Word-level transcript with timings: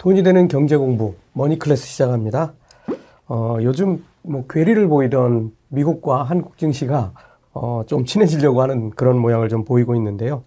돈이 0.00 0.22
되는 0.22 0.48
경제 0.48 0.78
공부 0.78 1.14
머니 1.34 1.58
클래스 1.58 1.86
시작합니다. 1.86 2.54
어, 3.28 3.58
요즘 3.60 4.02
뭐 4.22 4.46
괴리를 4.48 4.88
보이던 4.88 5.52
미국과 5.68 6.22
한국 6.22 6.56
증시가 6.56 7.12
어, 7.52 7.82
좀 7.86 8.06
친해지려고 8.06 8.62
하는 8.62 8.88
그런 8.88 9.18
모양을 9.18 9.50
좀 9.50 9.62
보이고 9.66 9.94
있는데요. 9.94 10.42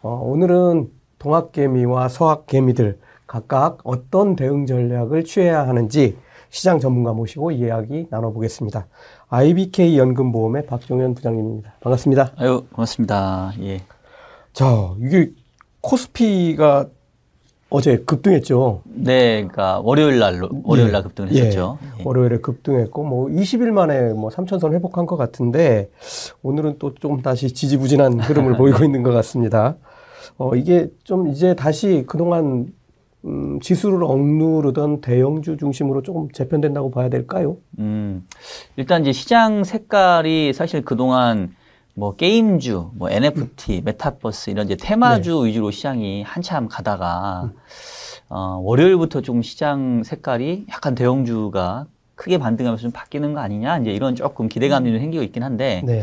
어, 0.00 0.22
오늘은 0.24 0.90
동학개미와 1.18 2.08
서학개미들 2.08 2.98
각각 3.26 3.80
어떤 3.84 4.36
대응 4.36 4.64
전략을 4.64 5.24
취해야 5.24 5.68
하는지 5.68 6.16
시장 6.48 6.80
전문가 6.80 7.12
모시고 7.12 7.50
이야기 7.50 8.06
나눠보겠습니다. 8.08 8.86
IBK 9.28 9.98
연금보험의 9.98 10.64
박종현 10.64 11.14
부장님입니다. 11.14 11.74
반갑습니다. 11.80 12.32
아유, 12.36 12.64
고맙습니다. 12.72 13.52
예. 13.60 13.82
자, 14.54 14.64
이게 14.98 15.30
코스피가 15.82 16.88
어제 17.74 17.96
급등했죠. 17.96 18.82
네, 18.84 19.42
그러니까 19.42 19.80
월요일 19.80 20.20
날로 20.20 20.48
월요일 20.62 20.92
날 20.92 21.00
예, 21.00 21.02
급등했었죠. 21.02 21.78
예, 21.82 22.02
월요일에 22.04 22.38
급등했고 22.38 23.02
뭐 23.02 23.26
20일 23.26 23.72
만에 23.72 24.12
뭐 24.12 24.30
3천선 24.30 24.72
회복한 24.74 25.06
것 25.06 25.16
같은데 25.16 25.90
오늘은 26.44 26.78
또좀 26.78 27.22
다시 27.22 27.52
지지부진한 27.52 28.20
흐름을 28.20 28.54
보이고 28.58 28.84
있는 28.84 29.02
것 29.02 29.10
같습니다. 29.10 29.74
어 30.38 30.54
이게 30.54 30.88
좀 31.02 31.26
이제 31.26 31.54
다시 31.56 32.04
그동안 32.06 32.68
음, 33.24 33.58
지수를 33.58 34.04
억누르던 34.04 35.00
대형주 35.00 35.56
중심으로 35.56 36.02
조금 36.02 36.30
재편된다고 36.30 36.92
봐야 36.92 37.08
될까요? 37.08 37.56
음, 37.80 38.24
일단 38.76 39.02
이제 39.02 39.10
시장 39.10 39.64
색깔이 39.64 40.52
사실 40.52 40.84
그동안 40.84 41.56
뭐 41.94 42.14
게임주, 42.16 42.90
뭐 42.94 43.08
NFT, 43.08 43.82
메타버스 43.84 44.50
이런 44.50 44.66
이제 44.66 44.76
테마주 44.76 45.42
네. 45.42 45.48
위주로 45.48 45.70
시장이 45.70 46.22
한참 46.22 46.68
가다가 46.68 47.50
어, 48.28 48.60
월요일부터 48.62 49.20
좀 49.20 49.42
시장 49.42 50.02
색깔이 50.02 50.66
약간 50.70 50.96
대형주가 50.96 51.86
크게 52.16 52.38
반등하면서 52.38 52.82
좀 52.82 52.90
바뀌는 52.92 53.34
거 53.34 53.40
아니냐 53.40 53.78
이제 53.78 53.90
이런 53.92 54.14
조금 54.14 54.48
기대감이 54.48 54.90
좀 54.90 55.00
생기고 55.00 55.22
있긴 55.24 55.42
한데 55.42 55.82
네. 55.84 56.02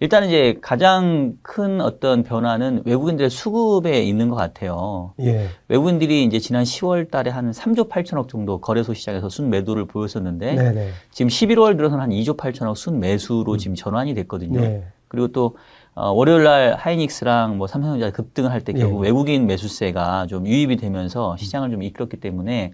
일단 0.00 0.24
이제 0.24 0.58
가장 0.60 1.38
큰 1.42 1.80
어떤 1.80 2.24
변화는 2.24 2.82
외국인들의 2.84 3.30
수급에 3.30 4.02
있는 4.02 4.28
것 4.28 4.34
같아요. 4.34 5.14
예. 5.20 5.48
외국인들이 5.68 6.24
이제 6.24 6.40
지난 6.40 6.64
10월 6.64 7.08
달에 7.10 7.30
한 7.30 7.52
3조 7.52 7.88
8천억 7.88 8.28
정도 8.28 8.60
거래소 8.60 8.94
시장에서 8.94 9.28
순 9.28 9.50
매도를 9.50 9.86
보였었는데 9.86 10.54
네네. 10.56 10.88
지금 11.12 11.28
11월 11.28 11.76
들어서는 11.76 12.02
한 12.02 12.10
2조 12.10 12.36
8천억 12.36 12.74
순 12.74 12.98
매수로 12.98 13.52
음. 13.52 13.58
지금 13.58 13.76
전환이 13.76 14.14
됐거든요. 14.14 14.60
네. 14.60 14.84
그리고 15.12 15.28
또 15.28 15.56
어, 15.94 16.10
월요일 16.10 16.44
날 16.44 16.74
하이닉스랑 16.74 17.58
뭐 17.58 17.66
삼성전자 17.66 18.10
급등을 18.10 18.50
할때 18.50 18.72
결국 18.72 19.04
예. 19.04 19.08
외국인 19.08 19.46
매수세가 19.46 20.26
좀 20.26 20.46
유입이 20.46 20.76
되면서 20.76 21.36
시장을 21.36 21.70
좀 21.70 21.82
이끌었기 21.82 22.16
때문에 22.18 22.72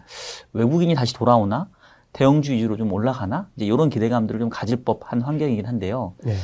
외국인이 0.53 0.95
다시 0.95 1.15
돌아오나 1.15 1.69
대형주 2.13 2.53
위주로 2.53 2.77
좀 2.77 2.93
올라가나 2.93 3.49
이제 3.57 3.67
이런 3.67 3.91
기대감들을 3.91 4.39
좀 4.39 4.49
가질 4.51 4.85
법한 4.85 5.23
환경이긴 5.23 5.67
한데요. 5.67 6.15
예. 6.29 6.37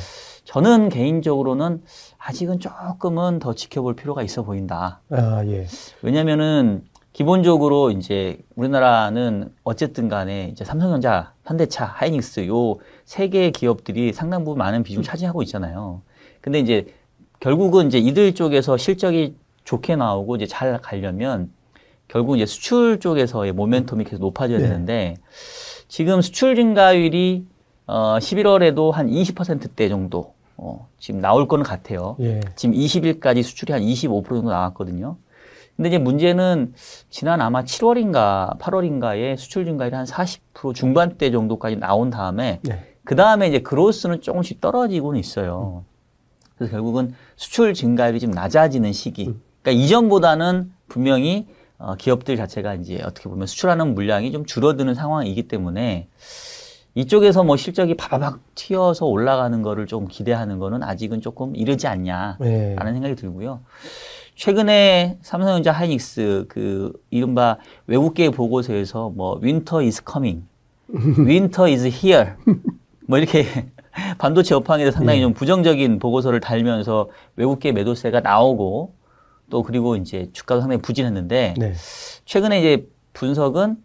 저는 0.43 0.89
개인적으로는 0.89 1.81
아직은 2.17 2.59
조금은 2.59 3.39
더 3.39 3.55
지켜볼 3.55 3.95
필요가 3.95 4.21
있어 4.21 4.43
보인다. 4.43 4.99
아, 5.09 5.43
예. 5.45 5.65
왜냐면은 6.01 6.83
기본적으로 7.19 7.91
이제 7.91 8.37
우리나라는 8.57 9.49
어쨌든 9.63 10.09
간에 10.09 10.49
이제 10.51 10.65
삼성전자, 10.65 11.31
현대차, 11.45 11.85
하이닉스 11.85 12.45
요 12.47 12.75
세 13.05 13.29
개의 13.29 13.53
기업들이 13.53 14.11
상당 14.11 14.43
부분 14.43 14.57
많은 14.57 14.83
비중 14.83 15.01
차지하고 15.01 15.41
있잖아요. 15.43 16.01
근데 16.41 16.59
이제 16.59 16.87
결국은 17.39 17.87
이제 17.87 17.99
이들 17.99 18.35
쪽에서 18.35 18.75
실적이 18.75 19.37
좋게 19.63 19.95
나오고 19.95 20.35
이제 20.35 20.45
잘 20.45 20.77
가려면 20.81 21.53
결국 22.09 22.35
이제 22.35 22.45
수출 22.45 22.99
쪽에서의 22.99 23.53
모멘텀이 23.53 24.05
계속 24.09 24.19
높아져야 24.19 24.57
네. 24.57 24.67
되는데 24.67 25.15
지금 25.87 26.21
수출 26.21 26.55
증가율이 26.57 27.45
어 27.87 28.17
11월에도 28.19 28.91
한 28.91 29.07
20%대 29.07 29.87
정도 29.87 30.33
어 30.57 30.89
지금 30.99 31.21
나올 31.21 31.47
거는 31.47 31.63
같아요. 31.63 32.17
예. 32.19 32.41
지금 32.57 32.75
20일까지 32.75 33.41
수출이 33.41 33.71
한 33.71 33.81
25% 33.81 34.27
정도 34.27 34.49
나왔거든요. 34.49 35.15
근데 35.75 35.89
이제 35.89 35.97
문제는 35.97 36.73
지난 37.09 37.41
아마 37.41 37.63
7월인가 37.63 38.57
8월인가에 38.59 39.37
수출 39.37 39.65
증가율이 39.65 39.95
한 39.95 40.05
40% 40.05 40.73
중반대 40.73 41.31
정도까지 41.31 41.75
나온 41.77 42.09
다음에 42.09 42.59
네. 42.63 42.95
그 43.03 43.15
다음에 43.15 43.47
이제 43.47 43.59
그로스는 43.59 44.21
조금씩 44.21 44.61
떨어지고는 44.61 45.19
있어요. 45.19 45.83
그래서 46.57 46.71
결국은 46.71 47.13
수출 47.35 47.73
증가율이 47.73 48.19
좀 48.19 48.31
낮아지는 48.31 48.93
시기. 48.93 49.27
음. 49.27 49.41
그러니까 49.61 49.83
이전보다는 49.83 50.71
분명히 50.87 51.47
어, 51.77 51.95
기업들 51.95 52.37
자체가 52.37 52.75
이제 52.75 53.01
어떻게 53.03 53.29
보면 53.29 53.47
수출하는 53.47 53.95
물량이 53.95 54.31
좀 54.31 54.45
줄어드는 54.45 54.95
상황이기 54.95 55.49
때문에 55.49 56.07
이쪽에서 56.93 57.43
뭐 57.43 57.57
실적이 57.57 57.97
바바박 57.97 58.39
튀어서 58.55 59.05
올라가는 59.05 59.61
거를 59.61 59.85
좀 59.85 60.07
기대하는 60.07 60.59
거는 60.59 60.81
아직은 60.81 61.19
조금 61.19 61.53
이르지 61.53 61.87
않냐라는 61.87 62.37
네. 62.39 62.75
생각이 62.93 63.15
들고요. 63.15 63.61
최근에 64.35 65.17
삼성전자 65.21 65.71
하이닉스 65.71 66.45
그 66.49 66.91
이른바 67.09 67.57
외국계 67.87 68.29
보고서에서 68.31 69.09
뭐 69.09 69.39
Winter 69.41 69.81
is 69.81 70.03
coming, 70.03 70.45
winter 70.89 71.69
is 71.69 71.87
here 71.87 72.25
뭐 73.07 73.17
이렇게 73.17 73.45
반도체 74.17 74.53
업황에 74.55 74.83
대해 74.83 74.91
상당히 74.91 75.19
예. 75.19 75.23
좀 75.23 75.33
부정적인 75.33 75.99
보고서를 75.99 76.41
달면서 76.41 77.09
외국계 77.37 77.71
매도세가 77.71 78.19
나오고 78.19 78.93
또 79.49 79.63
그리고 79.63 79.95
이제 79.95 80.29
주가도 80.33 80.61
상당히 80.61 80.81
부진했는데 80.81 81.53
네. 81.57 81.73
최근에 82.25 82.59
이제 82.59 82.87
분석은 83.13 83.77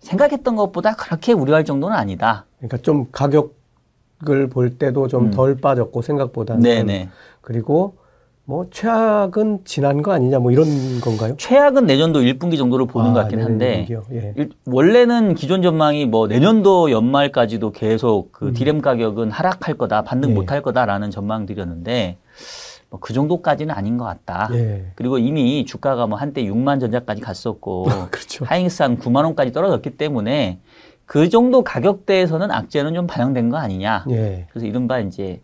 생각했던 0.00 0.54
것보다 0.56 0.94
그렇게 0.96 1.32
우려할 1.32 1.64
정도는 1.64 1.96
아니다. 1.96 2.44
그러니까 2.58 2.76
좀 2.78 3.06
가격을 3.10 4.50
볼 4.50 4.76
때도 4.76 5.08
좀덜 5.08 5.50
음. 5.50 5.56
빠졌고 5.56 6.02
생각보다는 6.02 6.62
네네. 6.62 7.08
그리고 7.40 7.96
뭐 8.46 8.66
최악은 8.70 9.60
지난 9.64 10.02
거 10.02 10.12
아니냐 10.12 10.38
뭐 10.38 10.50
이런 10.50 10.66
건가요? 11.00 11.34
최악은 11.38 11.86
내년도 11.86 12.20
1분기 12.20 12.58
정도를 12.58 12.86
보는 12.86 13.10
아, 13.10 13.14
것 13.14 13.20
같긴 13.20 13.40
한데 13.40 13.86
예. 14.12 14.34
일, 14.36 14.50
원래는 14.66 15.34
기존 15.34 15.62
전망이 15.62 16.04
뭐 16.04 16.26
내년도 16.26 16.90
연말까지도 16.90 17.72
계속 17.72 18.32
그 18.32 18.48
음. 18.48 18.52
디램 18.52 18.82
가격은 18.82 19.30
하락할 19.30 19.76
거다 19.76 20.02
반등 20.02 20.30
예. 20.30 20.34
못할 20.34 20.60
거다라는 20.60 21.10
전망들이었는데 21.10 22.18
뭐 22.90 23.00
그 23.00 23.12
정도까지는 23.12 23.74
아닌 23.74 23.98
것 23.98 24.04
같다. 24.04 24.48
예. 24.52 24.86
그리고 24.94 25.18
이미 25.18 25.64
주가가 25.64 26.06
뭐 26.06 26.16
한때 26.16 26.44
6만 26.44 26.80
전자까지 26.80 27.20
갔었고 27.20 27.84
그렇죠. 28.10 28.44
하이닉스 28.44 28.82
한 28.82 28.98
9만 28.98 29.24
원까지 29.24 29.52
떨어졌기 29.52 29.96
때문에 29.96 30.60
그 31.06 31.28
정도 31.28 31.64
가격대에서는 31.64 32.50
악재는 32.50 32.94
좀 32.94 33.06
반영된 33.06 33.50
거 33.50 33.56
아니냐. 33.56 34.04
예. 34.10 34.46
그래서 34.50 34.66
이른바 34.66 35.00
이제 35.00 35.40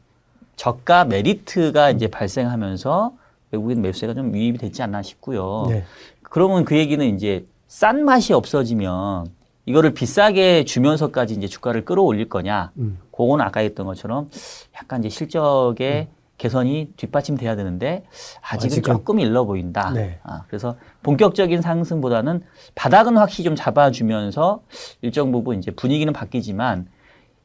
저가 0.60 1.06
메리트가 1.06 1.90
이제 1.90 2.06
발생하면서 2.06 3.12
외국인 3.50 3.80
매수세가 3.80 4.12
좀 4.12 4.36
유입이 4.36 4.58
됐지 4.58 4.82
않나 4.82 5.00
싶고요. 5.00 5.64
네. 5.70 5.84
그러면 6.20 6.66
그 6.66 6.76
얘기는 6.76 7.02
이제 7.14 7.46
싼 7.66 8.04
맛이 8.04 8.34
없어지면 8.34 9.28
이거를 9.64 9.94
비싸게 9.94 10.66
주면서까지 10.66 11.32
이제 11.32 11.46
주가를 11.46 11.86
끌어올릴 11.86 12.28
거냐. 12.28 12.72
음. 12.76 12.98
그거는 13.10 13.42
아까 13.42 13.60
했던 13.60 13.86
것처럼 13.86 14.28
약간 14.76 15.00
이제 15.00 15.08
실적에 15.08 16.08
음. 16.10 16.14
개선이 16.36 16.92
뒷받침돼야 16.94 17.56
되는데 17.56 18.04
아직은, 18.42 18.66
아직은. 18.66 18.82
조금 18.82 19.18
일러 19.18 19.44
보인다. 19.44 19.90
네. 19.92 20.18
아, 20.24 20.42
그래서 20.48 20.76
본격적인 21.02 21.62
상승보다는 21.62 22.42
바닥은 22.74 23.16
확실히 23.16 23.44
좀 23.44 23.56
잡아주면서 23.56 24.60
일정 25.00 25.32
부분 25.32 25.58
이제 25.58 25.70
분위기는 25.70 26.12
바뀌지만 26.12 26.86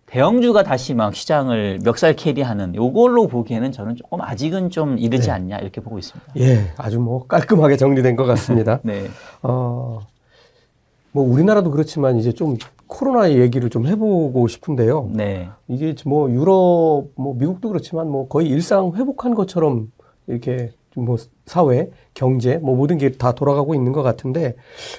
대형주가 0.08 0.64
다시 0.64 0.94
막 0.94 1.16
시장을 1.16 1.80
멱살 1.84 2.16
캐리하는 2.16 2.76
요걸로 2.76 3.28
보기에는 3.28 3.72
저는 3.72 3.96
조금 3.96 4.22
아직은 4.22 4.70
좀 4.70 4.98
이르지 4.98 5.28
네. 5.28 5.32
않냐 5.34 5.58
이렇게 5.58 5.82
보고 5.82 5.98
있습니다. 5.98 6.34
예, 6.38 6.72
아주 6.78 7.00
뭐 7.00 7.26
깔끔하게 7.28 7.76
정리된 7.78 8.16
것 8.16 8.26
같습니다. 8.26 8.80
네. 8.86 9.08
어, 9.42 10.00
뭐 11.12 11.24
우리나라도 11.28 11.72
그렇지만 11.72 12.18
이제 12.18 12.32
좀 12.32 12.58
코로나 12.88 13.32
얘기를 13.32 13.70
좀 13.72 13.88
해보고 13.88 14.48
싶은데요. 14.48 15.10
네. 15.12 15.50
이게 15.68 15.96
뭐 16.06 16.30
유럽, 16.30 17.08
뭐 17.16 17.34
미국도 17.34 17.70
그렇지만 17.70 18.08
뭐 18.10 18.28
거의 18.28 18.48
일상 18.48 18.92
회복한 18.96 19.34
것처럼 19.34 19.92
이렇게 20.28 20.72
뭐 20.96 21.18
사회, 21.46 21.90
경제, 22.14 22.58
뭐 22.58 22.76
모든 22.76 22.98
게 23.00 23.10
다 23.10 23.32
돌아가고 23.34 23.74
있는 23.74 23.92
것 23.92 24.04
같은데 24.04 24.56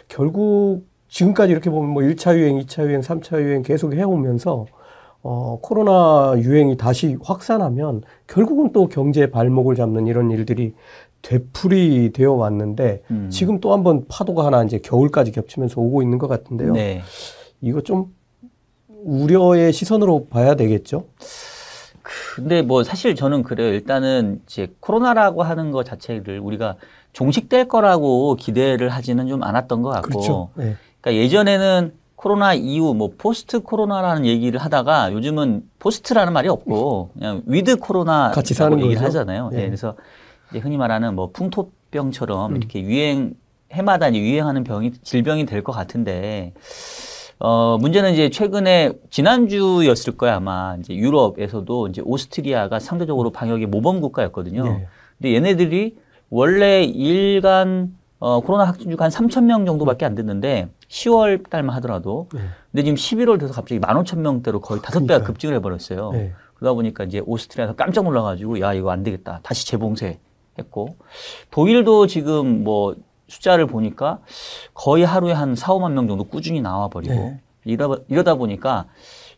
결국 0.08 0.84
지금까지 1.08 1.52
이렇게 1.52 1.70
보면 1.70 1.90
뭐 1.90 2.02
1차 2.02 2.36
유행, 2.36 2.58
2차 2.58 2.84
유행, 2.86 3.00
3차 3.00 3.40
유행 3.40 3.62
계속 3.62 3.94
해오면서 3.94 4.66
어, 5.28 5.58
코로나 5.60 6.34
유행이 6.38 6.76
다시 6.76 7.18
확산하면 7.20 8.02
결국은 8.28 8.70
또 8.72 8.86
경제 8.86 9.28
발목을 9.28 9.74
잡는 9.74 10.06
이런 10.06 10.30
일들이 10.30 10.72
되풀이 11.22 12.12
되어 12.12 12.34
왔는데 12.34 13.02
음. 13.10 13.28
지금 13.28 13.58
또 13.58 13.72
한번 13.72 14.06
파도가 14.06 14.46
하나 14.46 14.62
이제 14.62 14.78
겨울까지 14.78 15.32
겹치면서 15.32 15.80
오고 15.80 16.02
있는 16.02 16.18
것 16.18 16.28
같은데요. 16.28 16.72
네. 16.74 17.02
이거 17.60 17.80
좀 17.80 18.14
우려의 19.02 19.72
시선으로 19.72 20.26
봐야 20.26 20.54
되겠죠? 20.54 21.06
근데 22.36 22.62
뭐 22.62 22.84
사실 22.84 23.16
저는 23.16 23.42
그래요. 23.42 23.72
일단은 23.72 24.42
이제 24.46 24.72
코로나라고 24.78 25.42
하는 25.42 25.72
것 25.72 25.84
자체를 25.84 26.38
우리가 26.38 26.76
종식될 27.14 27.66
거라고 27.66 28.36
기대를 28.36 28.90
하지는 28.90 29.26
좀 29.26 29.42
않았던 29.42 29.82
것 29.82 29.88
같고. 29.88 30.08
그렇죠. 30.08 30.50
네. 30.54 30.76
그러니까 31.00 31.20
예전에는 31.20 32.05
코로나 32.16 32.54
이후 32.54 32.94
뭐 32.94 33.10
포스트 33.16 33.60
코로나라는 33.60 34.24
얘기를 34.26 34.58
하다가 34.58 35.12
요즘은 35.12 35.62
포스트라는 35.78 36.32
말이 36.32 36.48
없고 36.48 37.10
그냥 37.14 37.42
위드 37.46 37.76
코로나 37.76 38.30
같이 38.30 38.54
사는 38.54 38.78
얘기를 38.78 38.96
거죠? 38.96 39.06
하잖아요. 39.06 39.50
네. 39.50 39.56
네. 39.58 39.66
그래서 39.66 39.94
이제 40.50 40.58
흔히 40.58 40.76
말하는 40.78 41.14
뭐 41.14 41.30
풍토병처럼 41.32 42.52
음. 42.52 42.56
이렇게 42.56 42.80
유행 42.82 43.34
해마다 43.72 44.08
이제 44.08 44.18
유행하는 44.18 44.64
병이 44.64 44.92
질병이 45.02 45.44
될 45.46 45.62
것 45.62 45.72
같은데 45.72 46.54
어 47.38 47.76
문제는 47.80 48.14
이제 48.14 48.30
최근에 48.30 48.92
지난주였을 49.10 50.16
거야 50.16 50.36
아마 50.36 50.76
이제 50.80 50.94
유럽에서도 50.94 51.88
이제 51.88 52.00
오스트리아가 52.02 52.78
상대적으로 52.78 53.30
방역의 53.30 53.66
모범 53.66 54.00
국가였거든요. 54.00 54.64
네. 54.64 54.86
근데 55.18 55.34
얘네들이 55.34 55.96
원래 56.30 56.82
일간 56.84 57.94
어, 58.18 58.40
코로나 58.40 58.64
확진자가 58.64 59.04
한 59.04 59.10
3천 59.10 59.44
명 59.44 59.66
정도밖에 59.66 60.04
안 60.06 60.14
됐는데 60.14 60.68
10월 60.88 61.48
달만 61.50 61.76
하더라도 61.76 62.28
네. 62.32 62.40
근데 62.72 62.84
지금 62.84 62.96
11월 62.96 63.38
돼서 63.38 63.52
갑자기 63.52 63.78
15,000 63.80 64.22
명대로 64.22 64.60
거의 64.60 64.80
다섯 64.80 65.06
배가 65.06 65.22
급증을 65.24 65.54
해버렸어요. 65.56 66.12
네. 66.12 66.32
그러다 66.54 66.74
보니까 66.74 67.04
이제 67.04 67.20
오스트리아에서 67.24 67.74
깜짝 67.74 68.04
놀라가지고 68.04 68.60
야 68.60 68.72
이거 68.72 68.90
안 68.90 69.02
되겠다 69.02 69.40
다시 69.42 69.66
재봉쇄 69.66 70.18
했고 70.58 70.96
독일도 71.50 72.06
지금 72.06 72.64
뭐 72.64 72.96
숫자를 73.28 73.66
보니까 73.66 74.20
거의 74.72 75.04
하루에 75.04 75.32
한 75.32 75.54
4, 75.54 75.74
5만 75.74 75.92
명 75.92 76.08
정도 76.08 76.24
꾸준히 76.24 76.62
나와버리고 76.62 77.14
네. 77.14 77.40
이러다, 77.64 78.02
이러다 78.08 78.34
보니까 78.36 78.86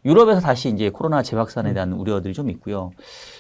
유럽에서 0.05 0.41
다시 0.41 0.69
이제 0.69 0.91
코로나 0.91 1.23
재확산에 1.23 1.73
대한 1.73 1.93
음. 1.93 2.01
우려들이 2.01 2.35
좀 2.35 2.51
있고요. 2.51 2.93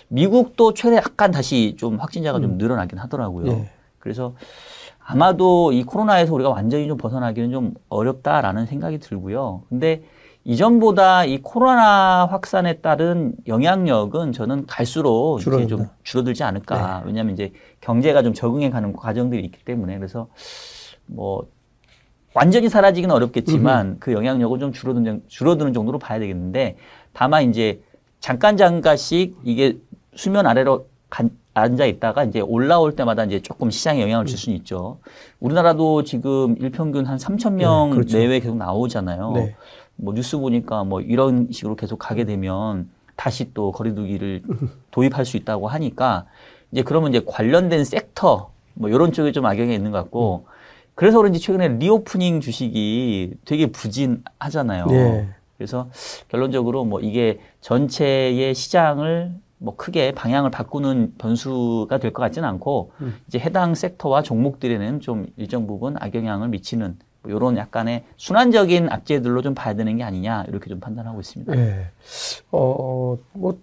미국도 0.08 0.74
최대 0.74 0.96
약간 0.96 1.30
다시 1.30 1.76
좀 1.78 1.98
확진자가 1.98 2.38
음. 2.38 2.42
좀 2.42 2.58
늘어나긴 2.58 2.98
하더라고요. 2.98 3.46
네. 3.46 3.70
그래서 3.98 4.34
아마도 5.10 5.72
이 5.72 5.84
코로나에서 5.84 6.34
우리가 6.34 6.50
완전히 6.50 6.86
좀 6.86 6.98
벗어나기는 6.98 7.50
좀 7.50 7.72
어렵다라는 7.88 8.66
생각이 8.66 8.98
들고요. 8.98 9.62
근데 9.70 10.02
이전보다 10.44 11.24
이 11.24 11.38
코로나 11.38 12.26
확산에 12.26 12.74
따른 12.74 13.32
영향력은 13.46 14.32
저는 14.32 14.66
갈수록 14.66 15.40
이제 15.40 15.66
좀 15.66 15.86
줄어들지 16.02 16.44
않을까. 16.44 17.00
네. 17.00 17.06
왜냐하면 17.06 17.32
이제 17.32 17.52
경제가 17.80 18.22
좀 18.22 18.34
적응해 18.34 18.68
가는 18.68 18.92
과정들이 18.92 19.42
있기 19.46 19.64
때문에 19.64 19.96
그래서 19.96 20.28
뭐 21.06 21.46
완전히 22.34 22.68
사라지기는 22.68 23.14
어렵겠지만 23.14 23.86
음흠. 23.86 23.96
그 24.00 24.12
영향력은 24.12 24.60
좀 24.60 24.72
줄어드는, 24.72 25.22
줄어드는 25.26 25.72
정도로 25.72 25.98
봐야 25.98 26.18
되겠는데 26.18 26.76
다만 27.14 27.48
이제 27.48 27.80
잠깐 28.20 28.58
잠깐씩 28.58 29.38
이게 29.42 29.78
수면 30.14 30.46
아래로 30.46 30.86
간, 31.08 31.30
앉아 31.58 31.86
있다가 31.86 32.24
이제 32.24 32.40
올라올 32.40 32.96
때마다 32.96 33.24
이제 33.24 33.40
조금 33.40 33.70
시장에 33.70 34.00
영향을 34.02 34.26
줄 34.26 34.38
수는 34.38 34.56
있죠. 34.58 34.98
우리나라도 35.40 36.04
지금 36.04 36.56
일평균 36.58 37.06
한 37.06 37.18
3천 37.18 37.54
명 37.54 37.90
네, 37.90 37.94
그렇죠. 37.96 38.18
내외 38.18 38.40
계속 38.40 38.56
나오잖아요. 38.56 39.32
네. 39.32 39.56
뭐 39.96 40.14
뉴스 40.14 40.38
보니까 40.38 40.84
뭐 40.84 41.00
이런 41.00 41.48
식으로 41.50 41.76
계속 41.76 41.98
가게 41.98 42.24
되면 42.24 42.88
다시 43.16 43.52
또 43.52 43.72
거리두기를 43.72 44.42
도입할 44.90 45.24
수 45.24 45.36
있다고 45.36 45.68
하니까 45.68 46.26
이제 46.72 46.82
그러면 46.82 47.10
이제 47.10 47.22
관련된 47.26 47.84
섹터 47.84 48.50
뭐 48.74 48.88
이런 48.88 49.12
쪽에 49.12 49.32
좀 49.32 49.44
악영향이 49.44 49.74
있는 49.74 49.90
것 49.90 49.98
같고 49.98 50.44
음. 50.46 50.52
그래서 50.94 51.18
그런지 51.18 51.38
최근에 51.38 51.68
reopening 51.78 52.40
주식이 52.40 53.34
되게 53.44 53.66
부진하잖아요. 53.66 54.86
네. 54.86 55.28
그래서 55.56 55.90
결론적으로 56.28 56.84
뭐 56.84 57.00
이게 57.00 57.40
전체의 57.60 58.54
시장을 58.54 59.32
뭐 59.58 59.76
크게 59.76 60.12
방향을 60.12 60.50
바꾸는 60.50 61.14
변수가 61.18 61.98
될 61.98 62.12
것 62.12 62.22
같지는 62.22 62.48
않고 62.48 62.92
음. 63.00 63.16
이제 63.26 63.38
해당 63.38 63.74
섹터와 63.74 64.22
종목들에는 64.22 65.00
좀 65.00 65.26
일정 65.36 65.66
부분 65.66 65.96
악영향을 65.98 66.48
미치는 66.48 66.96
뭐 67.22 67.32
이런 67.32 67.56
약간의 67.56 68.04
순환적인 68.16 68.88
악재들로 68.90 69.42
좀 69.42 69.54
봐야 69.54 69.74
되는 69.74 69.96
게 69.96 70.04
아니냐 70.04 70.44
이렇게 70.48 70.68
좀 70.68 70.78
판단하고 70.80 71.20
있습니다. 71.20 71.54
네. 71.54 71.86
어, 72.52 73.18
뭐 73.32 73.58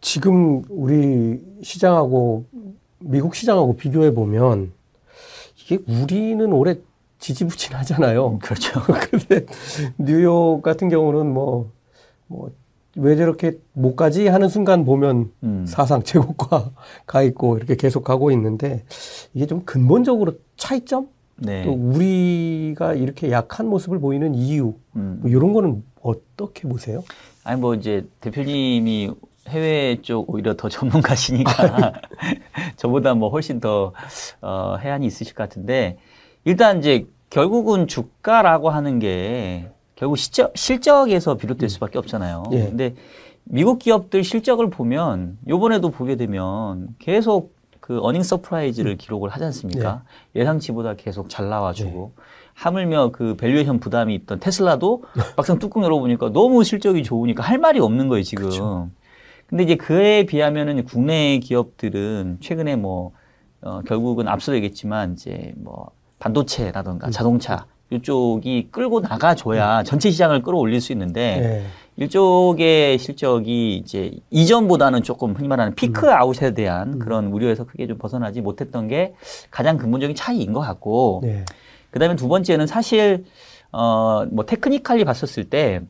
지금 0.00 0.62
우리 0.68 1.40
시장하고 1.62 2.44
미국 2.98 3.34
시장하고 3.34 3.76
비교해 3.76 4.14
보면 4.14 4.72
이게 5.60 5.78
우리는 5.86 6.52
올해 6.52 6.76
지지부진하잖아요. 7.18 8.26
음, 8.28 8.38
그렇죠. 8.38 8.80
근데 9.10 9.46
뉴욕 9.98 10.60
같은 10.62 10.88
경우는 10.88 11.32
뭐, 11.32 11.70
뭐 12.26 12.50
왜 12.96 13.16
저렇게 13.16 13.58
못 13.72 13.96
가지 13.96 14.28
하는 14.28 14.48
순간 14.48 14.84
보면 14.84 15.30
음. 15.42 15.64
사상 15.66 16.02
최고가 16.02 16.70
가 17.06 17.22
있고 17.22 17.56
이렇게 17.56 17.76
계속 17.76 18.04
가고 18.04 18.30
있는데 18.30 18.84
이게 19.32 19.46
좀 19.46 19.64
근본적으로 19.64 20.34
차이점 20.56 21.08
네. 21.36 21.64
또 21.64 21.72
우리가 21.72 22.94
이렇게 22.94 23.30
약한 23.30 23.66
모습을 23.66 23.98
보이는 23.98 24.34
이유 24.34 24.74
음. 24.96 25.18
뭐 25.20 25.30
이런 25.30 25.52
거는 25.52 25.82
어떻게 26.02 26.68
보세요? 26.68 27.02
아니 27.42 27.60
뭐 27.60 27.74
이제 27.74 28.06
대표님이 28.20 29.10
해외 29.48 29.98
쪽 30.00 30.30
오히려 30.30 30.54
더 30.56 30.68
전문가시니까 30.70 31.92
저보다 32.76 33.14
뭐 33.14 33.28
훨씬 33.30 33.60
더 33.60 33.92
어, 34.40 34.76
혜안이 34.80 35.06
있으실 35.06 35.34
것 35.34 35.42
같은데 35.42 35.98
일단 36.44 36.78
이제 36.78 37.06
결국은 37.30 37.88
주가라고 37.88 38.70
하는 38.70 39.00
게 39.00 39.68
결국 39.96 40.16
실적, 40.16 40.56
실적에서 40.56 41.36
비롯될 41.36 41.66
음. 41.66 41.68
수밖에 41.68 41.98
없잖아요. 41.98 42.44
예. 42.52 42.64
근데 42.66 42.94
미국 43.44 43.78
기업들 43.78 44.24
실적을 44.24 44.70
보면 44.70 45.38
요번에도 45.48 45.90
보게 45.90 46.16
되면 46.16 46.88
계속 46.98 47.54
그 47.80 48.00
earning 48.00 48.22
surprise를 48.22 48.92
음. 48.92 48.96
기록을 48.96 49.28
하지 49.30 49.44
않습니까? 49.44 50.02
예. 50.34 50.40
예상치보다 50.40 50.94
계속 50.94 51.28
잘 51.28 51.48
나와주고 51.48 52.12
예. 52.16 52.22
하물며 52.54 53.10
그 53.12 53.36
valuation 53.36 53.80
부담이 53.80 54.14
있던 54.14 54.40
테슬라도 54.40 55.04
막상 55.36 55.58
뚜껑 55.58 55.84
열어보니까 55.84 56.32
너무 56.32 56.64
실적이 56.64 57.02
좋으니까 57.02 57.42
할 57.42 57.58
말이 57.58 57.80
없는 57.80 58.08
거예요 58.08 58.22
지금. 58.22 58.44
그쵸. 58.44 58.88
근데 59.46 59.64
이제 59.64 59.76
그에 59.76 60.24
비하면은 60.24 60.84
국내 60.84 61.38
기업들은 61.38 62.38
최근에 62.40 62.76
뭐 62.76 63.12
어, 63.60 63.82
결국은 63.86 64.28
앞서 64.28 64.54
얘기했지만 64.54 65.14
이제 65.14 65.52
뭐 65.56 65.90
반도체라든가 66.18 67.08
음. 67.08 67.12
자동차 67.12 67.66
이쪽이 67.90 68.68
끌고 68.70 69.00
나가줘야 69.00 69.80
음. 69.80 69.84
전체 69.84 70.10
시장을 70.10 70.42
끌어올릴 70.42 70.80
수 70.80 70.92
있는데 70.92 71.40
네. 71.96 72.04
이쪽의 72.04 72.98
실적이 72.98 73.76
이제 73.76 74.12
이전보다는 74.30 75.02
조금 75.02 75.34
흔히 75.34 75.46
말하는 75.48 75.74
peak 75.74 76.06
음. 76.06 76.12
out에 76.12 76.54
대한 76.54 76.94
음. 76.94 76.98
그런 76.98 77.26
우려에서 77.26 77.64
크게 77.64 77.86
좀 77.86 77.98
벗어나지 77.98 78.40
못했던 78.40 78.88
게 78.88 79.14
가장 79.50 79.76
근본적인 79.76 80.16
차이인 80.16 80.52
것 80.52 80.60
같고 80.60 81.20
네. 81.22 81.44
그다음에 81.90 82.16
두 82.16 82.26
번째는 82.28 82.66
사실 82.66 83.24
어 83.70 83.95
뭐 83.95 84.44
technically 84.46 85.04
봤었을 85.04 85.44
때 85.44 85.80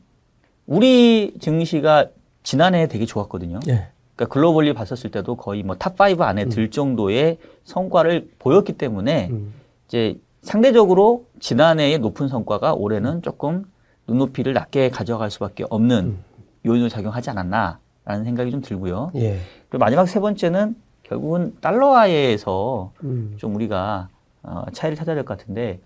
우리 0.67 1.33
증시가 1.39 2.07
지난해 2.43 2.87
되게 2.87 3.05
좋았거든요. 3.05 3.59
네. 3.65 3.87
그러니까 4.15 4.33
globally 4.33 4.73
봤었을 4.73 5.11
때도 5.11 5.35
거의 5.35 5.63
뭐 5.63 5.82
top 5.82 5.97
five 5.97 6.23
안에 6.23 6.43
음. 6.43 6.49
들 6.49 6.71
정도의 6.71 7.37
성과를 7.63 8.29
보였기 8.39 8.73
때문에 8.73 9.29
음. 9.31 9.53
이제 9.87 10.17
상대적으로 10.45 11.25
지난해의 11.39 11.97
높은 11.99 12.27
성과가 12.27 12.75
올해는 12.75 13.23
조금 13.23 13.65
눈높이를 14.07 14.53
낮게 14.53 14.89
가져갈 14.91 15.31
수밖에 15.31 15.65
없는 15.69 16.05
음. 16.05 16.23
요인으로 16.67 16.87
작용하지 16.89 17.31
않았나라는 17.31 18.23
생각이 18.23 18.51
좀 18.51 18.61
들고요. 18.61 19.11
예. 19.15 19.39
그리고 19.69 19.83
마지막 19.83 20.05
세 20.05 20.19
번째는 20.19 20.75
결국은 21.01 21.55
달러화에서 21.61 22.91
음. 23.03 23.33
좀 23.37 23.55
우리가 23.55 24.09
어, 24.43 24.65
차이를 24.71 24.95
찾아야 24.95 25.15
될 25.15 25.25
것 25.25 25.35
같은데 25.35 25.79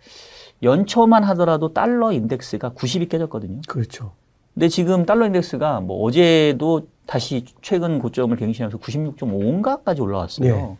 연초만 0.61 1.23
하더라도 1.23 1.71
달러 1.73 2.11
인덱스가 2.11 2.71
90이 2.71 3.07
깨졌거든요. 3.07 3.61
그렇죠. 3.65 4.11
근데 4.53 4.67
지금 4.67 5.05
달러 5.05 5.25
인덱스가 5.25 5.79
뭐 5.79 6.03
어제도 6.03 6.81
다시 7.05 7.45
최근 7.61 7.99
고점을 7.99 8.35
갱신하면서 8.35 8.77
96.5인가까지 8.79 10.01
올라왔어요. 10.01 10.53
네. 10.53 10.77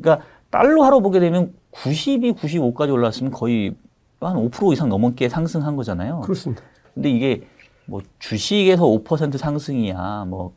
그러니까 0.00 0.24
달러 0.50 0.84
하러 0.84 1.00
보게 1.00 1.20
되면 1.20 1.52
90이 1.72 2.34
95까지 2.36 2.92
올랐으면 2.92 3.32
거의 3.32 3.72
한 4.20 4.36
5% 4.36 4.72
이상 4.72 4.88
넘게 4.88 5.28
상승한 5.28 5.76
거잖아요. 5.76 6.20
그렇습니다. 6.20 6.62
근데 6.94 7.10
이게 7.10 7.42
뭐 7.86 8.00
주식에서 8.18 8.84
5% 8.84 9.38
상승이야 9.38 10.26
뭐 10.28 10.52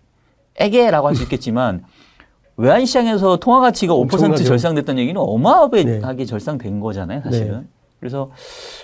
애게라고 0.56 1.08
할 1.08 1.16
수 1.16 1.24
있겠지만 1.24 1.84
외환 2.58 2.86
시장에서 2.86 3.38
통화 3.38 3.60
가치가 3.62 3.94
5% 3.94 4.02
엄청나죠. 4.02 4.44
절상됐다는 4.44 5.02
얘기는 5.02 5.20
어마어마하게 5.20 5.84
네. 5.84 6.26
절상된 6.26 6.80
거잖아요, 6.80 7.22
사실은. 7.22 7.62
네. 7.62 7.68
그래서 8.00 8.32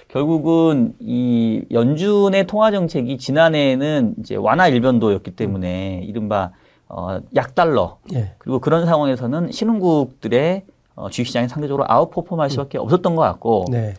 결국은 0.07 0.93
이 0.99 1.63
연준의 1.71 2.45
통화 2.47 2.71
정책이 2.71 3.17
지난해에는 3.17 4.15
이제 4.19 4.35
완화 4.35 4.67
일변도였기 4.67 5.31
때문에 5.31 6.03
이른바 6.07 6.51
어 6.87 7.19
약달러 7.35 7.97
네. 8.11 8.35
그리고 8.37 8.59
그런 8.59 8.85
상황에서는 8.85 9.51
신흥국들의 9.51 10.63
어, 10.97 11.09
주식시장이 11.09 11.47
상대적으로 11.47 11.85
아웃퍼폼할 11.87 12.49
수밖에 12.49 12.79
음. 12.79 12.81
없었던 12.81 13.15
것 13.15 13.21
같고 13.21 13.65
네. 13.69 13.93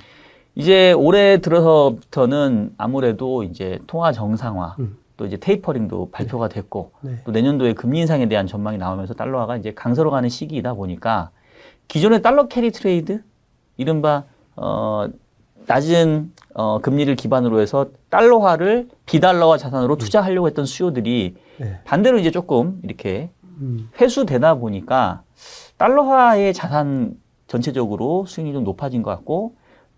이제 0.57 0.93
올해 0.93 1.41
들어서부터는 1.41 2.75
아무래도 2.77 3.45
이제 3.45 3.79
통화 3.87 4.11
정상화 4.11 4.77
음. 4.81 4.99
또 5.17 5.25
이제 5.25 5.37
tapering도 5.37 6.11
발표가 6.11 6.49
됐고 6.49 6.91
네. 7.01 7.21
또 7.25 7.31
내년도에 7.31 7.75
금리 7.75 8.01
인상에 8.01 8.29
대한 8.29 8.49
전망이 8.49 8.79
나오면서 8.79 9.15
달러화가 9.15 9.57
이제 9.57 9.73
강세로 9.73 10.11
가는 10.11 10.29
시기이다 10.29 10.75
보니까 10.75 11.31
기존의 11.87 12.21
달러 12.21 12.49
carry 12.49 12.73
trade 12.73 13.23
이른바 13.77 14.25
어 14.57 15.09
낮은 15.67 16.33
어, 16.55 16.81
금리를 16.81 17.15
기반으로 17.15 17.61
해서 17.61 17.87
달러화를 18.11 18.89
비달러화 19.07 19.57
자산으로 19.57 19.95
음. 19.95 19.99
투자하려고 19.99 20.49
했던 20.49 20.65
수요들이 20.65 21.37
네. 21.59 21.81
반대로 21.85 22.19
이제 22.19 22.33
조금 22.33 22.81
이렇게 22.83 23.31
음. 23.61 23.89
회수되다 24.01 24.57
보니까 24.57 25.23
달러화의 25.79 26.53
자산 26.55 27.15
전체적으로 27.47 28.27
수익이 28.27 28.53
좀 28.53 28.65
높아진 28.65 29.03
것 29.03 29.11
같고 29.11 29.57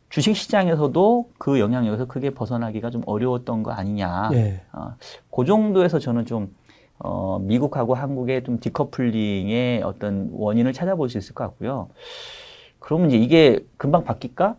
주식 0.09 0.37
시장에서도 0.37 1.31
그 1.39 1.59
영향력에서 1.61 2.07
크게 2.07 2.31
벗어나기가 2.31 2.91
좀 2.91 3.03
어려웠던 3.07 3.63
거 3.63 3.71
아니냐. 3.73 4.31
네. 4.31 4.61
어, 4.73 4.95
그 5.35 5.45
정도에서 5.45 5.99
저는 5.99 6.27
좀 6.27 6.55
어, 6.99 7.39
미국하고 7.41 7.95
한국의 7.95 8.45
좀 8.45 8.61
디커플링의 8.61 9.83
어떤 9.83 10.29
원인을 10.33 10.73
찾아볼 10.73 11.09
수 11.09 11.17
있을 11.19 11.35
것 11.35 11.45
같고요. 11.45 11.89
그러면 12.79 13.09
이제 13.11 13.19
이게 13.19 13.65
금방 13.77 14.05
바뀔까? 14.05 14.57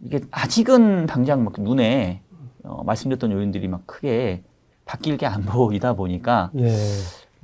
이게 0.00 0.20
아직은 0.30 1.06
당장 1.06 1.44
막 1.44 1.54
눈에 1.58 2.20
어, 2.64 2.82
말씀드렸던 2.84 3.32
요인들이 3.32 3.68
막 3.68 3.86
크게 3.86 4.42
바뀔 4.84 5.16
게 5.16 5.26
안 5.26 5.42
보이다 5.46 5.94
보니까 5.94 6.50
예. 6.58 6.76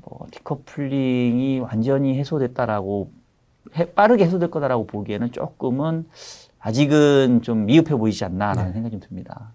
뭐 0.02 0.26
decoupling이 0.30 1.60
완전히 1.61 2.19
해소됐다라고 2.19 3.11
해, 3.76 3.90
빠르게 3.92 4.25
해소될 4.25 4.50
거다라고 4.50 4.87
보기에는 4.87 5.33
조금은 5.33 6.07
아직은 6.59 7.42
좀 7.42 7.66
미흡해 7.66 7.97
보이지 7.97 8.25
않나라는 8.25 8.66
네. 8.66 8.73
생각이 8.73 8.99
좀 8.99 9.09
듭니다. 9.09 9.52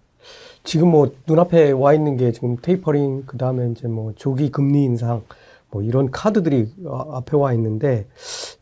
지금 0.64 0.90
뭐 0.90 1.12
눈앞에 1.26 1.70
와 1.70 1.94
있는 1.94 2.16
게 2.16 2.32
지금 2.32 2.56
테이퍼링 2.56 3.24
그 3.26 3.38
다음에 3.38 3.70
이제 3.70 3.86
뭐 3.86 4.12
조기 4.16 4.50
금리 4.50 4.82
인상 4.82 5.22
뭐 5.70 5.82
이런 5.82 6.10
카드들이 6.10 6.68
앞에 6.88 7.36
와 7.36 7.52
있는데 7.52 8.06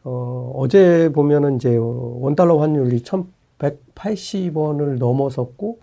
어 0.05 0.53
어제 0.55 1.11
보면은 1.13 1.57
이제 1.57 1.77
원 1.77 2.37
달러 2.37 2.59
환율이 2.59 3.03
1180원을 3.03 4.99
넘어섰고 4.99 5.79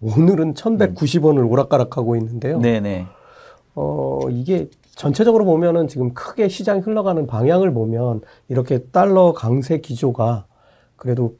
오늘은 0.00 0.54
1190원을 0.54 1.50
오락가락하고 1.50 2.14
있는데요. 2.16 2.60
네네. 2.60 3.06
어 3.74 4.20
이게 4.30 4.68
전체적으로 4.94 5.44
보면은 5.44 5.88
지금 5.88 6.14
크게 6.14 6.48
시장이 6.48 6.80
흘러가는 6.80 7.26
방향을 7.26 7.72
보면 7.72 8.20
이렇게 8.48 8.78
달러 8.78 9.32
강세 9.32 9.78
기조가 9.78 10.46
그래도 10.96 11.36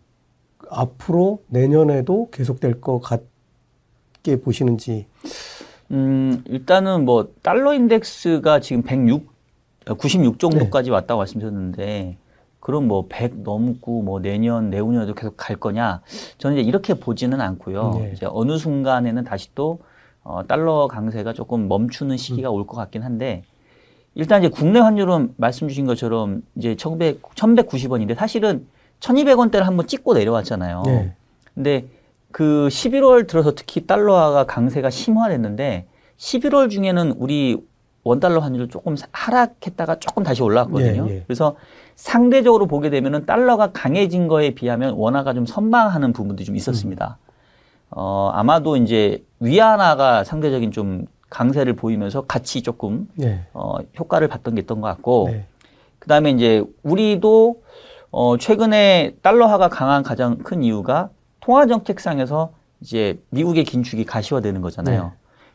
앞으로 0.70 1.42
내년에도 1.48 2.28
계속될 2.30 2.80
것 2.80 3.00
같게 3.00 4.40
보시는지. 4.40 5.06
음, 5.90 6.42
일단은 6.46 7.04
뭐 7.04 7.28
달러 7.42 7.74
인덱스가 7.74 8.60
지금 8.60 8.82
106, 8.82 9.32
96 9.98 10.38
정도까지 10.38 10.90
네. 10.90 10.94
왔다고 10.94 11.18
말씀드렸는데 11.18 12.16
그럼 12.58 12.88
뭐 12.88 13.06
100 13.08 13.42
넘고 13.42 14.02
뭐 14.02 14.20
내년, 14.20 14.70
내후년에도 14.70 15.14
계속 15.14 15.36
갈 15.36 15.56
거냐? 15.56 16.00
저는 16.38 16.56
이제 16.56 16.66
이렇게 16.66 16.94
보지는 16.94 17.40
않고요. 17.40 18.00
네. 18.00 18.12
이제 18.14 18.26
어느 18.28 18.56
순간에는 18.56 19.22
다시 19.24 19.54
또 19.54 19.80
어, 20.24 20.42
달러 20.46 20.88
강세가 20.88 21.34
조금 21.34 21.68
멈추는 21.68 22.16
시기가 22.16 22.50
음. 22.50 22.54
올것 22.54 22.76
같긴 22.76 23.02
한데 23.02 23.42
일단 24.14 24.42
이제 24.42 24.48
국내 24.48 24.80
환율은 24.80 25.34
말씀 25.36 25.68
주신 25.68 25.86
것처럼 25.86 26.42
이제 26.56 26.74
1100, 26.74 27.22
1190원인데 27.22 28.14
사실은 28.14 28.66
1200원대를 29.00 29.62
한번 29.62 29.86
찍고 29.86 30.14
내려왔잖아요. 30.14 30.82
네. 30.86 31.14
근데 31.54 31.84
그 32.32 32.68
11월 32.70 33.26
들어서 33.26 33.54
특히 33.54 33.86
달러화가 33.86 34.44
강세가 34.46 34.88
심화됐는데 34.88 35.86
11월 36.16 36.70
중에는 36.70 37.14
우리 37.18 37.58
원달러 38.02 38.40
환율을 38.40 38.68
조금 38.68 38.96
하락했다가 39.12 39.98
조금 39.98 40.22
다시 40.22 40.42
올라왔거든요. 40.42 41.06
예, 41.08 41.16
예. 41.16 41.22
그래서 41.26 41.56
상대적으로 41.96 42.66
보게 42.66 42.90
되면은 42.90 43.26
달러가 43.26 43.72
강해진 43.72 44.28
거에 44.28 44.50
비하면 44.50 44.94
원화가 44.94 45.34
좀 45.34 45.46
선방하는 45.46 46.12
부분도 46.12 46.44
좀 46.44 46.56
있었습니다. 46.56 47.18
음. 47.20 47.23
어, 47.96 48.30
아마도 48.34 48.76
이제 48.76 49.24
위안화가 49.38 50.24
상대적인 50.24 50.72
좀 50.72 51.06
강세를 51.30 51.74
보이면서 51.74 52.22
같이 52.22 52.62
조금 52.62 53.08
네. 53.14 53.46
어, 53.52 53.76
효과를 53.98 54.28
봤던 54.28 54.56
게 54.56 54.62
있던 54.62 54.80
것 54.80 54.88
같고 54.88 55.28
네. 55.30 55.46
그다음에 56.00 56.30
이제 56.30 56.64
우리도 56.82 57.62
어, 58.10 58.36
최근에 58.36 59.14
달러화가 59.22 59.68
강한 59.68 60.02
가장 60.02 60.38
큰 60.38 60.62
이유가 60.62 61.08
통화 61.40 61.66
정책상에서 61.66 62.50
이제 62.80 63.20
미국의 63.30 63.64
긴축이 63.64 64.04
가시화되는 64.04 64.60
거잖아요. 64.60 65.04
네. 65.04 65.10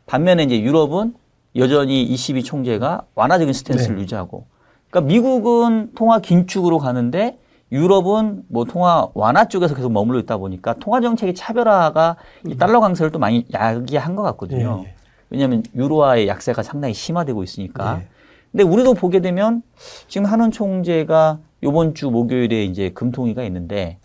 반면에 0.06 0.44
이제 0.44 0.60
유럽은 0.62 1.14
여전히 1.56 2.04
ECB 2.04 2.44
총재가 2.44 3.04
완화적인 3.16 3.54
스탠스를 3.54 3.98
네. 3.98 4.02
유지하고 4.04 4.46
그러니까 4.90 5.14
미국은 5.14 5.92
통화 5.94 6.20
긴축으로 6.20 6.78
가는데 6.80 7.38
유럽은 7.72 8.44
뭐 8.48 8.66
통화 8.66 9.08
완화 9.14 9.48
쪽에서 9.48 9.76
계속 9.76 9.92
머물러 9.92 10.20
있다 10.20 10.38
보니까 10.38 10.74
통화 10.76 11.02
정책의 11.02 11.36
차별화가 11.36 12.16
이 12.48 12.58
달러 12.58 12.80
강세를 12.80 13.12
또 13.12 13.20
많이 13.20 13.46
야기한 13.54 14.16
것 14.16 14.24
같거든요. 14.24 14.82
네. 14.84 14.96
왜냐하면 15.30 15.64
유로화의 15.76 16.28
약세가 16.28 16.64
상당히 16.64 16.94
심화되고 16.96 17.44
있으니까. 17.44 17.98
네. 18.00 18.08
근데 18.52 18.64
우리도 18.64 18.96
보게 18.96 19.20
되면 19.22 19.62
지금 20.08 20.26
한원 20.26 20.50
총재가 20.50 21.38
요번 21.62 21.94
주 21.94 22.10
목요일에 22.10 22.64
이제 22.64 22.90
금통위가 22.90 23.44
있는데 23.44 23.98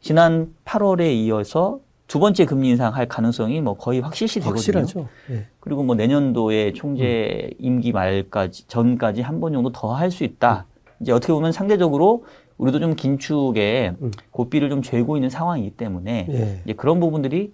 지난 0.00 0.54
8월에 0.64 1.12
이어서 1.16 1.80
두 2.06 2.20
번째 2.20 2.44
금리 2.46 2.68
인상할 2.70 3.06
가능성이 3.08 3.60
뭐 3.60 3.74
거의 3.74 3.98
확실시 4.00 4.38
되거든요. 4.38 4.54
확실하죠. 4.56 5.08
네. 5.28 5.46
그리고 5.58 5.82
뭐 5.82 5.96
내년도에 5.96 6.72
총재 6.74 7.50
음. 7.50 7.56
임기 7.58 7.90
말까지 7.92 8.68
전까지 8.68 9.22
한 9.22 9.40
번 9.40 9.52
정도 9.52 9.72
더 9.72 9.92
할 9.94 10.10
수 10.12 10.22
있다. 10.22 10.64
음. 10.68 10.92
이제 11.00 11.10
어떻게 11.12 11.32
보면 11.32 11.50
상대적으로 11.50 12.24
우리도 12.58 12.80
좀 12.80 12.94
긴축에 12.94 13.94
음. 14.02 14.10
고삐를 14.30 14.68
좀 14.68 14.82
죄고 14.82 15.16
있는 15.16 15.30
상황이기 15.30 15.70
때문에 15.70 16.26
예. 16.30 16.60
이제 16.64 16.74
그런 16.74 17.00
부분들이 17.00 17.52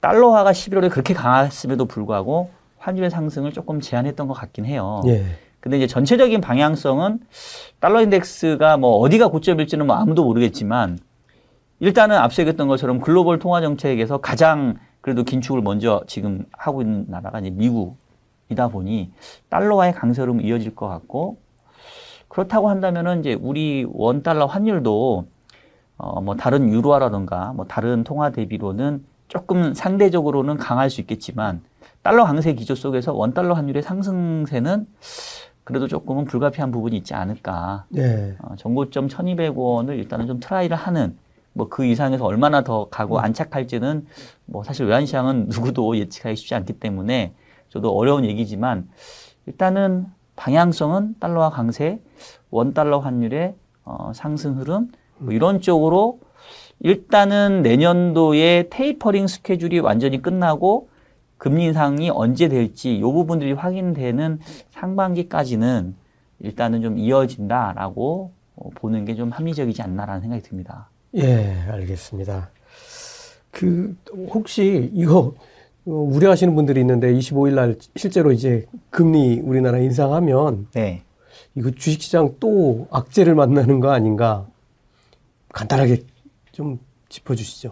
달러화가 0.00 0.52
11월에 0.52 0.90
그렇게 0.90 1.14
강했음에도 1.14 1.84
불구하고 1.86 2.50
환율의 2.78 3.10
상승을 3.10 3.52
조금 3.52 3.80
제한했던 3.80 4.28
것 4.28 4.34
같긴 4.34 4.64
해요. 4.66 5.02
예. 5.06 5.24
근데 5.60 5.78
이제 5.78 5.86
전체적인 5.86 6.42
방향성은 6.42 7.20
달러 7.80 8.02
인덱스가 8.02 8.76
뭐 8.76 8.98
어디가 8.98 9.28
고점일지는 9.28 9.86
뭐 9.86 9.96
아무도 9.96 10.22
모르겠지만 10.24 10.98
일단은 11.80 12.16
앞서 12.16 12.42
얘기했던 12.42 12.68
것처럼 12.68 13.00
글로벌 13.00 13.38
통화 13.38 13.60
정책에서 13.60 14.18
가장 14.18 14.76
그래도 15.00 15.24
긴축을 15.24 15.62
먼저 15.62 16.02
지금 16.06 16.44
하고 16.52 16.82
있는 16.82 17.06
나라가 17.08 17.40
이제 17.40 17.50
미국이다 17.50 18.68
보니 18.68 19.12
달러화의 19.48 19.94
강세로 19.94 20.38
이어질 20.40 20.74
것 20.74 20.86
같고 20.86 21.38
그렇다고 22.34 22.68
한다면은 22.68 23.20
이제 23.20 23.38
우리 23.40 23.86
원 23.92 24.22
달러 24.24 24.46
환율도 24.46 25.26
어 25.98 26.20
뭐 26.20 26.34
다른 26.34 26.68
유로화라든가 26.68 27.52
뭐 27.54 27.66
다른 27.66 28.02
통화 28.02 28.30
대비로는 28.30 29.04
조금 29.28 29.72
상대적으로는 29.72 30.56
강할 30.56 30.90
수 30.90 31.00
있겠지만 31.00 31.62
달러 32.02 32.24
강세 32.24 32.52
기조 32.54 32.74
속에서 32.74 33.14
원 33.14 33.32
달러 33.32 33.54
환율의 33.54 33.84
상승세는 33.84 34.86
그래도 35.62 35.86
조금은 35.86 36.24
불가피한 36.24 36.72
부분이 36.72 36.96
있지 36.96 37.14
않을까. 37.14 37.84
네. 37.88 38.34
어, 38.42 38.56
전고점 38.56 39.06
1,200원을 39.06 39.96
일단은 39.96 40.26
좀 40.26 40.40
try를 40.40 40.76
하는 40.76 41.16
뭐 41.52 41.68
그 41.70 41.84
이상에서 41.84 42.24
얼마나 42.24 42.64
더 42.64 42.88
가고 42.90 43.16
음. 43.18 43.20
안착할지는 43.24 44.06
뭐 44.46 44.64
사실 44.64 44.86
외환시장은 44.86 45.46
누구도 45.54 45.96
예측하기 45.96 46.34
쉽지 46.34 46.56
않기 46.56 46.74
때문에 46.80 47.32
저도 47.68 47.96
어려운 47.96 48.24
얘기지만 48.24 48.88
일단은 49.46 50.06
방향성은 50.36 51.16
달러와 51.20 51.50
강세, 51.50 52.00
원 52.54 52.72
달러 52.72 53.00
환율의 53.00 53.54
어, 53.84 54.12
상승 54.14 54.58
흐름 54.58 54.92
뭐 55.18 55.32
이런 55.32 55.60
쪽으로 55.60 56.20
일단은 56.80 57.62
내년도에 57.62 58.68
테이퍼링 58.70 59.26
스케줄이 59.26 59.80
완전히 59.80 60.22
끝나고 60.22 60.88
금리 61.36 61.64
인상이 61.64 62.10
언제 62.10 62.48
될지 62.48 62.94
이 62.94 63.00
부분들이 63.00 63.52
확인되는 63.52 64.38
상반기까지는 64.70 65.96
일단은 66.38 66.82
좀 66.82 66.96
이어진다라고 66.96 68.30
어, 68.56 68.70
보는 68.76 69.04
게 69.04 69.14
좀 69.16 69.30
합리적이지 69.30 69.82
않나라는 69.82 70.20
생각이 70.20 70.42
듭니다. 70.42 70.88
예, 71.16 71.56
알겠습니다. 71.68 72.50
그 73.50 73.96
혹시 74.30 74.90
이거 74.94 75.34
어, 75.86 75.90
우려하시는 75.90 76.54
분들이 76.54 76.80
있는데 76.80 77.12
25일 77.12 77.54
날 77.54 77.76
실제로 77.96 78.30
이제 78.32 78.66
금리 78.90 79.40
우리나라 79.40 79.78
인상하면 79.78 80.68
네. 80.72 81.02
이거 81.56 81.70
주식시장 81.70 82.36
또 82.40 82.88
악재를 82.90 83.34
만나는 83.34 83.80
거 83.80 83.90
아닌가? 83.92 84.46
간단하게 85.52 86.02
좀 86.52 86.78
짚어주시죠. 87.08 87.70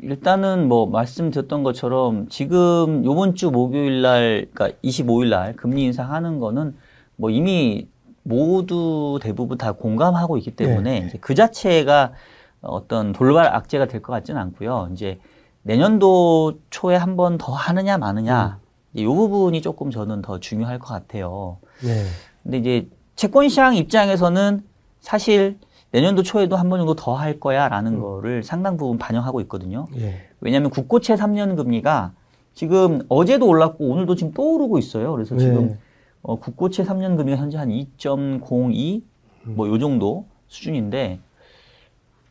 일단은 0.00 0.68
뭐 0.68 0.86
말씀드렸던 0.86 1.62
것처럼 1.62 2.28
지금 2.28 3.04
요번 3.04 3.34
주 3.34 3.50
목요일 3.50 4.00
날, 4.00 4.46
그러니까 4.54 4.78
25일 4.82 5.28
날 5.28 5.56
금리 5.56 5.82
인상하는 5.84 6.38
거는 6.38 6.76
뭐 7.16 7.30
이미 7.30 7.88
모두 8.22 9.18
대부분 9.20 9.58
다 9.58 9.72
공감하고 9.72 10.38
있기 10.38 10.52
때문에 10.52 11.00
네. 11.00 11.18
그 11.20 11.34
자체가 11.34 12.12
어떤 12.60 13.12
돌발 13.12 13.46
악재가 13.54 13.86
될 13.86 14.00
것 14.02 14.12
같지는 14.12 14.40
않고요. 14.40 14.88
이제 14.92 15.18
내년도 15.62 16.60
초에 16.70 16.96
한 16.96 17.16
번 17.16 17.36
더 17.36 17.52
하느냐 17.52 17.98
마느냐 17.98 18.58
음. 18.62 18.98
이 18.98 19.04
부분이 19.04 19.60
조금 19.62 19.90
저는 19.90 20.22
더 20.22 20.38
중요할 20.40 20.78
것 20.78 20.86
같아요. 20.88 21.58
네. 21.82 22.04
근데 22.42 22.58
이제 22.58 22.88
채권 23.18 23.48
시장 23.48 23.74
입장에서는 23.74 24.62
사실 25.00 25.58
내년도 25.90 26.22
초에도 26.22 26.54
한 26.56 26.68
번 26.70 26.78
정도 26.78 26.94
더 26.94 27.14
할 27.14 27.40
거야라는 27.40 27.94
음. 27.94 28.00
거를 28.00 28.44
상당 28.44 28.76
부분 28.76 28.96
반영하고 28.96 29.40
있거든요. 29.42 29.86
예. 29.98 30.20
왜냐하면 30.40 30.70
국고채 30.70 31.16
3년 31.16 31.56
금리가 31.56 32.12
지금 32.54 33.00
어제도 33.08 33.48
올랐고 33.48 33.84
오늘도 33.88 34.14
지금 34.14 34.32
또 34.34 34.54
오르고 34.54 34.78
있어요. 34.78 35.10
그래서 35.12 35.34
네. 35.34 35.40
지금 35.40 35.78
어, 36.22 36.36
국고채 36.38 36.84
3년 36.84 37.16
금리가 37.16 37.36
현재 37.36 37.58
한 37.58 37.70
2.02 37.70 39.02
뭐요 39.46 39.78
정도 39.80 40.26
수준인데 40.46 41.18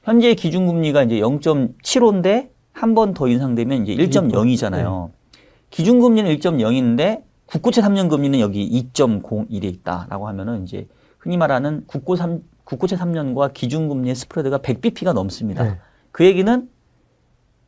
현재 0.03 0.36
기준금리가 0.36 1.03
이제 1.03 1.15
0.75인데 1.20 2.50
한 2.72 2.94
번 2.96 3.13
더 3.13 3.27
인상되면 3.27 3.86
이제 3.88 3.96
1.0이잖아요. 4.06 5.08
네. 5.08 5.13
기준금리는 5.72 6.34
1.0인데 6.38 7.24
국고채 7.48 7.82
3년 7.82 8.10
금리는 8.10 8.39
여기 8.39 8.70
2.01에 8.94 9.63
있다라고 9.63 10.27
하면은 10.27 10.63
이제 10.63 10.88
흔히 11.20 11.38
말하는 11.38 11.84
국고 11.88 12.16
3, 12.16 12.42
국고채 12.63 12.96
3년과 12.98 13.54
기준금리의 13.54 14.16
스프레드가 14.16 14.60
100bp가 14.60 15.13
넘습니다. 15.13 15.63
네. 15.63 15.77
그 16.12 16.25
얘기는 16.25 16.70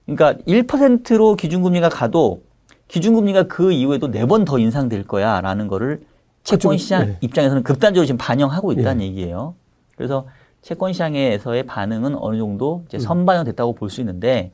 그러니까 0.05 0.33
1%로 0.48 1.36
기준금리가 1.36 1.89
가도 1.89 2.43
기준금리가 2.88 3.43
그 3.43 3.71
이후에도 3.71 4.09
네 4.12 4.25
번 4.25 4.45
더 4.45 4.57
인상될 4.59 5.03
거야라는 5.07 5.67
거를 5.67 6.01
채권 6.43 6.77
시장 6.77 7.05
네. 7.05 7.17
입장에서는 7.21 7.63
극단적으로 7.63 8.05
지금 8.05 8.17
반영하고 8.17 8.71
있다는 8.74 8.98
네. 9.00 9.05
얘기예요. 9.05 9.55
그래서 9.95 10.25
채권 10.62 10.91
시장에서의 10.93 11.63
반응은 11.63 12.15
어느 12.17 12.38
정도 12.38 12.83
이제 12.88 12.98
음. 12.98 13.00
선반영됐다고 13.00 13.74
볼수 13.75 14.01
있는데 14.01 14.51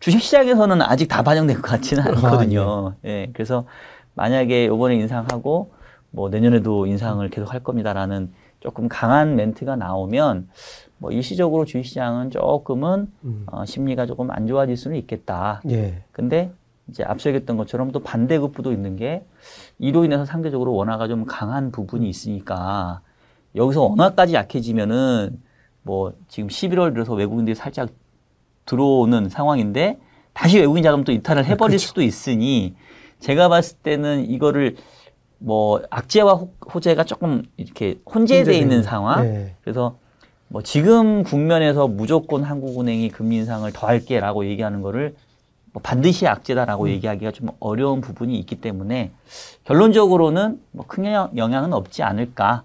주식 0.00 0.22
시장에서는 0.22 0.80
아직 0.82 1.06
다 1.08 1.22
반영된 1.22 1.56
것 1.56 1.62
같지는 1.62 2.02
아, 2.04 2.06
않거든요. 2.08 2.94
아, 2.94 2.94
예. 3.04 3.10
예. 3.10 3.30
그래서 3.32 3.66
만약에 4.18 4.64
이번에 4.64 4.96
인상하고 4.96 5.70
뭐 6.10 6.28
내년에도 6.28 6.86
인상을 6.86 7.26
계속 7.30 7.52
할 7.52 7.62
겁니다라는 7.62 8.32
조금 8.58 8.88
강한 8.88 9.36
멘트가 9.36 9.76
나오면 9.76 10.48
뭐 10.98 11.12
일시적으로 11.12 11.64
주식시장은 11.64 12.30
조금은 12.30 13.12
음. 13.22 13.46
어, 13.46 13.64
심리가 13.64 14.06
조금 14.06 14.32
안 14.32 14.48
좋아질 14.48 14.76
수는 14.76 14.96
있겠다. 14.96 15.62
예. 15.70 16.02
근데 16.10 16.50
이제 16.88 17.04
앞서 17.04 17.30
얘기했던 17.30 17.56
것처럼 17.56 17.92
또 17.92 18.00
반대급부도 18.00 18.72
있는 18.72 18.96
게 18.96 19.24
이로 19.78 20.04
인해서 20.04 20.24
상대적으로 20.24 20.74
원화가 20.74 21.06
좀 21.06 21.24
강한 21.24 21.70
부분이 21.70 22.08
있으니까 22.08 23.00
여기서 23.54 23.82
원화까지 23.84 24.34
약해지면은 24.34 25.40
뭐 25.82 26.12
지금 26.26 26.48
11월 26.48 26.92
들어서 26.92 27.14
외국인들이 27.14 27.54
살짝 27.54 27.90
들어오는 28.66 29.28
상황인데 29.28 30.00
다시 30.32 30.58
외국인 30.58 30.82
자금도 30.82 31.12
이탈을 31.12 31.44
해버릴 31.44 31.76
그렇죠. 31.76 31.86
수도 31.86 32.02
있으니 32.02 32.74
제가 33.20 33.48
봤을 33.48 33.76
때는 33.78 34.30
이거를 34.30 34.76
뭐 35.38 35.82
악재와 35.90 36.34
호 36.72 36.80
재가 36.80 37.04
조금 37.04 37.44
이렇게 37.56 37.98
혼재돼 38.12 38.56
있는 38.58 38.82
상황. 38.82 39.22
네. 39.22 39.54
그래서 39.62 39.96
뭐 40.48 40.62
지금 40.62 41.22
국면에서 41.22 41.88
무조건 41.88 42.42
한국은행이 42.42 43.10
금리 43.10 43.36
인상을 43.36 43.70
더 43.72 43.86
할게라고 43.86 44.46
얘기하는 44.46 44.82
거를 44.82 45.14
뭐 45.72 45.82
반드시 45.82 46.26
악재다라고 46.26 46.84
음. 46.84 46.88
얘기하기가 46.88 47.30
좀 47.32 47.50
어려운 47.60 48.00
부분이 48.00 48.36
있기 48.40 48.56
때문에 48.56 49.12
결론적으로는 49.64 50.60
뭐 50.72 50.86
큰 50.88 51.04
영향은 51.36 51.72
없지 51.72 52.02
않을까. 52.02 52.64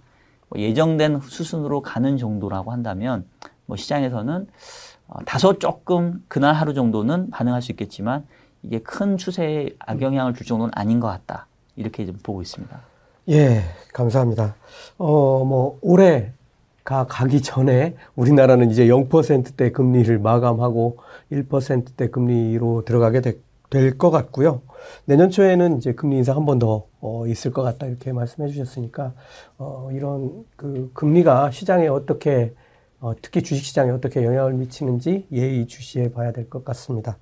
뭐 0.50 0.62
예정된 0.62 1.20
수순으로 1.22 1.82
가는 1.82 2.18
정도라고 2.18 2.72
한다면 2.72 3.26
뭐 3.66 3.76
시장에서는 3.76 4.48
어, 5.08 5.20
다소 5.26 5.60
조금 5.60 6.24
그날 6.28 6.54
하루 6.56 6.74
정도는 6.74 7.30
반응할 7.30 7.62
수 7.62 7.72
있겠지만 7.72 8.26
이게 8.64 8.80
큰 8.80 9.18
추세에 9.18 9.70
악영향을 9.80 10.34
줄 10.34 10.46
정도는 10.46 10.72
아닌 10.76 11.00
것 11.00 11.08
같다. 11.08 11.48
이렇게 11.76 12.06
좀 12.06 12.18
보고 12.24 12.42
있습니다. 12.42 12.80
예, 13.30 13.62
감사합니다. 13.94 14.56
어, 14.98 15.44
뭐, 15.46 15.78
올해가 15.82 17.06
가기 17.08 17.42
전에 17.42 17.96
우리나라는 18.16 18.70
이제 18.72 18.86
0%대 18.88 19.72
금리를 19.72 20.18
마감하고 20.20 20.98
1%대 21.32 22.10
금리로 22.10 22.84
들어가게 22.86 23.22
될 23.22 23.42
것 23.98 24.12
같고요. 24.12 24.62
내년 25.06 25.32
초에는 25.32 25.78
이제 25.80 25.94
금리 25.94 26.18
인상 26.18 26.36
한 26.38 26.46
번 26.46 26.60
더 26.60 26.86
어, 27.02 27.26
있을 27.26 27.50
것 27.52 27.64
같다 27.64 27.88
이렇게 27.88 28.12
말씀해 28.14 28.50
주셨으니까 28.50 29.14
어, 29.58 29.90
이런 29.92 30.46
그 30.56 30.92
금리가 30.94 31.50
시장에 31.50 31.88
어떻게 31.88 32.54
어, 33.00 33.14
특히 33.20 33.42
주식 33.42 33.66
시장에 33.66 33.90
어떻게 33.90 34.24
영향을 34.24 34.54
미치는지 34.54 35.26
예의 35.32 35.66
주시해 35.66 36.12
봐야 36.12 36.32
될 36.32 36.48
것 36.52 36.64
같습니다. 36.64 37.18